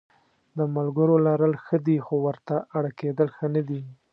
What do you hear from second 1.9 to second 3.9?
خو ورته اړ کېدل ښه نه دي.